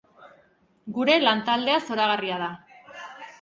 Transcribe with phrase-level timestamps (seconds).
[0.95, 2.49] Gure lantaldea zoragarria da.